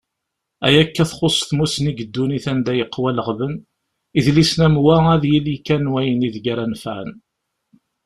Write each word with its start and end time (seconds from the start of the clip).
Ayakka 0.67 1.03
txuṣṣ 1.11 1.39
tmusni 1.49 1.91
deg 1.93 1.99
ddunit 2.07 2.45
anda 2.51 2.73
yeqwa 2.75 3.11
leɣben, 3.17 3.53
idlisen 4.17 4.61
am 4.67 4.75
wa 4.85 4.95
ad 5.13 5.23
yili 5.31 5.55
kan 5.67 5.85
wayen 5.91 6.25
ideg 6.27 6.45
ara 6.53 6.65
nefƐen. 6.71 7.09